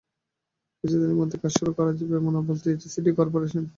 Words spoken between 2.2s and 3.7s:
এমন আভাস দিয়েছে সিটি করপোরেশন।